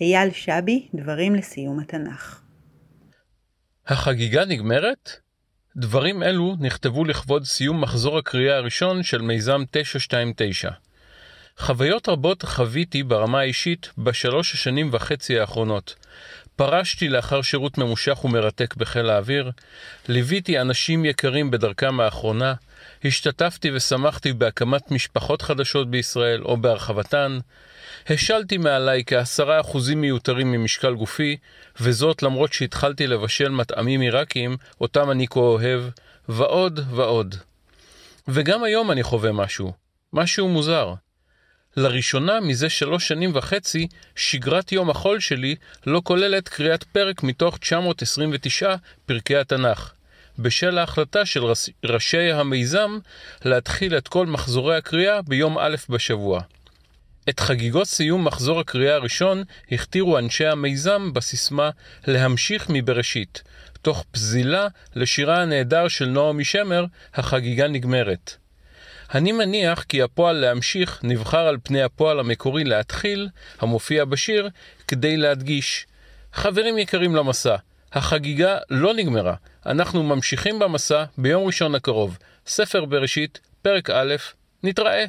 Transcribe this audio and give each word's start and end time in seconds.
אייל 0.00 0.30
שבי, 0.32 0.88
דברים 0.94 1.34
לסיום 1.34 1.80
התנ"ך. 1.80 2.40
החגיגה 3.86 4.44
נגמרת? 4.44 5.10
דברים 5.76 6.22
אלו 6.22 6.56
נכתבו 6.60 7.04
לכבוד 7.04 7.44
סיום 7.44 7.80
מחזור 7.80 8.18
הקריאה 8.18 8.56
הראשון 8.56 9.02
של 9.02 9.22
מיזם 9.22 9.62
929. 9.70 10.70
חוויות 11.58 12.08
רבות 12.08 12.42
חוויתי 12.42 13.02
ברמה 13.02 13.40
האישית 13.40 13.88
בשלוש 13.98 14.54
השנים 14.54 14.90
וחצי 14.92 15.38
האחרונות. 15.38 15.94
פרשתי 16.56 17.08
לאחר 17.08 17.42
שירות 17.42 17.78
ממושך 17.78 18.24
ומרתק 18.24 18.74
בחיל 18.76 19.10
האוויר, 19.10 19.50
ליוויתי 20.08 20.60
אנשים 20.60 21.04
יקרים 21.04 21.50
בדרכם 21.50 22.00
האחרונה, 22.00 22.54
השתתפתי 23.04 23.70
ושמחתי 23.74 24.32
בהקמת 24.32 24.90
משפחות 24.90 25.42
חדשות 25.42 25.90
בישראל 25.90 26.42
או 26.42 26.56
בהרחבתן, 26.56 27.38
השלתי 28.08 28.58
מעליי 28.58 29.02
כעשרה 29.06 29.60
אחוזים 29.60 30.00
מיותרים 30.00 30.52
ממשקל 30.52 30.94
גופי, 30.94 31.36
וזאת 31.80 32.22
למרות 32.22 32.52
שהתחלתי 32.52 33.06
לבשל 33.06 33.48
מטעמים 33.48 34.00
עיראקיים, 34.00 34.56
אותם 34.80 35.10
אני 35.10 35.26
כה 35.26 35.40
אוהב, 35.40 35.82
ועוד 36.28 36.80
ועוד. 36.90 37.34
וגם 38.28 38.64
היום 38.64 38.90
אני 38.90 39.02
חווה 39.02 39.32
משהו, 39.32 39.72
משהו 40.12 40.48
מוזר. 40.48 40.94
לראשונה 41.76 42.40
מזה 42.40 42.68
שלוש 42.68 43.08
שנים 43.08 43.30
וחצי, 43.34 43.88
שגרת 44.16 44.72
יום 44.72 44.90
החול 44.90 45.20
שלי 45.20 45.56
לא 45.86 46.00
כוללת 46.04 46.48
קריאת 46.48 46.84
פרק 46.84 47.22
מתוך 47.22 47.58
929 47.58 48.74
פרקי 49.06 49.36
התנ"ך. 49.36 49.92
בשל 50.38 50.78
ההחלטה 50.78 51.26
של 51.26 51.42
ראשי 51.84 52.32
המיזם 52.32 52.98
להתחיל 53.44 53.96
את 53.96 54.08
כל 54.08 54.26
מחזורי 54.26 54.76
הקריאה 54.76 55.22
ביום 55.22 55.58
א' 55.58 55.76
בשבוע. 55.88 56.40
את 57.28 57.40
חגיגות 57.40 57.86
סיום 57.86 58.24
מחזור 58.24 58.60
הקריאה 58.60 58.94
הראשון 58.94 59.42
הכתירו 59.72 60.18
אנשי 60.18 60.46
המיזם 60.46 61.12
בסיסמה 61.12 61.70
"להמשיך 62.06 62.66
מבראשית", 62.68 63.42
תוך 63.82 64.04
פזילה 64.10 64.68
לשירה 64.94 65.42
הנהדר 65.42 65.88
של 65.88 66.06
נעמי 66.06 66.44
שמר, 66.44 66.84
"החגיגה 67.14 67.68
נגמרת". 67.68 68.36
אני 69.14 69.32
מניח 69.32 69.82
כי 69.82 70.02
הפועל 70.02 70.36
להמשיך 70.36 71.00
נבחר 71.02 71.46
על 71.46 71.56
פני 71.62 71.82
הפועל 71.82 72.20
המקורי 72.20 72.64
להתחיל, 72.64 73.28
המופיע 73.60 74.04
בשיר, 74.04 74.48
כדי 74.88 75.16
להדגיש. 75.16 75.86
חברים 76.32 76.78
יקרים 76.78 77.16
למסע, 77.16 77.56
החגיגה 77.92 78.58
לא 78.70 78.94
נגמרה, 78.94 79.34
אנחנו 79.66 80.02
ממשיכים 80.02 80.58
במסע 80.58 81.04
ביום 81.18 81.46
ראשון 81.46 81.74
הקרוב. 81.74 82.18
ספר 82.46 82.84
בראשית, 82.84 83.40
פרק 83.62 83.90
א', 83.90 84.14
נתראה. 84.62 85.04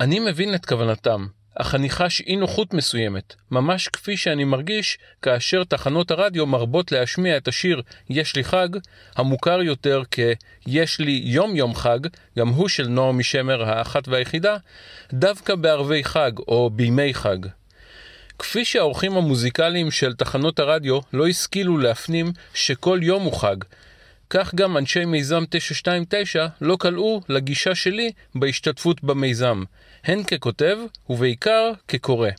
אני 0.00 0.20
מבין 0.20 0.54
את 0.54 0.66
כוונתם, 0.66 1.26
אך 1.60 1.74
אני 1.74 1.90
חש 1.90 2.20
אי 2.20 2.36
נוחות 2.36 2.74
מסוימת, 2.74 3.34
ממש 3.50 3.88
כפי 3.88 4.16
שאני 4.16 4.44
מרגיש 4.44 4.98
כאשר 5.22 5.64
תחנות 5.64 6.10
הרדיו 6.10 6.46
מרבות 6.46 6.92
להשמיע 6.92 7.36
את 7.36 7.48
השיר 7.48 7.82
"יש 8.10 8.36
לי 8.36 8.44
חג", 8.44 8.68
המוכר 9.16 9.62
יותר 9.62 10.02
כ"יש 10.10 10.98
לי 10.98 11.22
יום 11.24 11.56
יום 11.56 11.74
חג", 11.74 11.98
גם 12.38 12.48
הוא 12.48 12.68
של 12.68 12.88
נעמי 12.88 13.24
שמר 13.24 13.62
האחת 13.62 14.08
והיחידה, 14.08 14.56
דווקא 15.12 15.54
בערבי 15.54 16.04
חג 16.04 16.32
או 16.48 16.70
בימי 16.70 17.14
חג. 17.14 17.38
כפי 18.38 18.64
שהאורחים 18.64 19.12
המוזיקליים 19.12 19.90
של 19.90 20.14
תחנות 20.14 20.58
הרדיו 20.58 20.98
לא 21.12 21.28
השכילו 21.28 21.78
להפנים 21.78 22.32
שכל 22.54 22.98
יום 23.02 23.22
הוא 23.22 23.32
חג, 23.32 23.56
כך 24.30 24.54
גם 24.54 24.76
אנשי 24.76 25.04
מיזם 25.04 25.44
929 25.50 26.46
לא 26.60 26.76
כלאו 26.76 27.20
לגישה 27.28 27.74
שלי 27.74 28.12
בהשתתפות 28.34 29.04
במיזם, 29.04 29.62
הן 30.04 30.22
ככותב 30.22 30.78
ובעיקר 31.08 31.72
כקורא. 31.88 32.30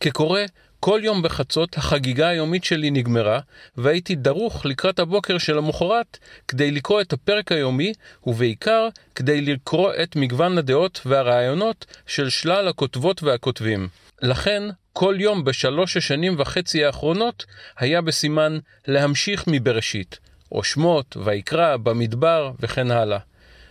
כקורא, 0.00 0.40
כל 0.80 1.00
יום 1.02 1.22
בחצות 1.22 1.78
החגיגה 1.78 2.28
היומית 2.28 2.64
שלי 2.64 2.90
נגמרה, 2.90 3.40
והייתי 3.76 4.14
דרוך 4.14 4.66
לקראת 4.66 4.98
הבוקר 4.98 5.38
של 5.38 5.58
המחרת 5.58 6.18
כדי 6.48 6.70
לקרוא 6.70 7.00
את 7.00 7.12
הפרק 7.12 7.52
היומי, 7.52 7.92
ובעיקר 8.26 8.88
כדי 9.14 9.40
לקרוא 9.40 9.92
את 10.02 10.16
מגוון 10.16 10.58
הדעות 10.58 11.00
והרעיונות 11.06 11.86
של 12.06 12.30
שלל 12.30 12.68
הכותבות 12.68 13.22
והכותבים. 13.22 13.88
לכן, 14.22 14.62
כל 14.92 15.14
יום 15.18 15.44
בשלוש 15.44 15.96
השנים 15.96 16.34
וחצי 16.38 16.84
האחרונות 16.84 17.44
היה 17.78 18.00
בסימן 18.00 18.58
להמשיך 18.88 19.44
מבראשית, 19.46 20.18
או 20.52 20.64
שמות, 20.64 21.16
ויקרא, 21.24 21.76
במדבר 21.76 22.52
וכן 22.60 22.90
הלאה. 22.90 23.18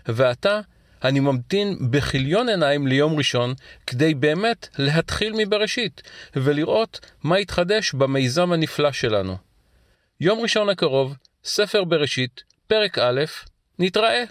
ועתה 0.06 0.59
אני 1.03 1.19
ממתין 1.19 1.78
בכיליון 1.90 2.50
עיניים 2.50 2.88
ליום 2.88 3.18
ראשון, 3.18 3.53
כדי 3.88 4.13
באמת 4.13 4.68
להתחיל 4.78 5.34
מבראשית, 5.38 6.02
ולראות 6.36 7.00
מה 7.24 7.40
יתחדש 7.40 7.94
במיזם 7.94 8.52
הנפלא 8.52 8.91
שלנו. 8.91 9.38
יום 10.19 10.40
ראשון 10.40 10.69
הקרוב, 10.69 11.16
ספר 11.44 11.84
בראשית, 11.84 12.44
פרק 12.68 13.00
א', 13.00 13.24
נתראה. 13.80 14.24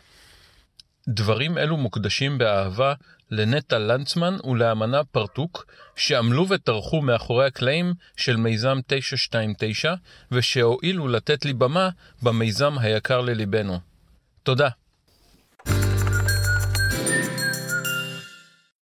דברים 1.09 1.59
אלו 1.59 1.77
מוקדשים 1.77 2.39
באהבה 2.39 2.95
לנטע 3.31 3.79
לנצמן 3.79 4.37
ולאמנה 4.45 5.05
פרטוק, 5.05 5.67
שעמלו 5.97 6.49
וטרחו 6.49 7.03
מאחורי 7.03 7.47
הקלעים 7.47 7.95
של 8.17 8.37
מיזם 8.37 8.79
929, 8.87 9.95
ושהואילו 10.33 11.09
לתת 11.09 11.45
לי 11.45 11.53
במה 11.53 11.89
במיזם 12.23 12.79
היקר 12.79 13.21
לליבנו. 13.21 13.79
תודה. 14.43 14.69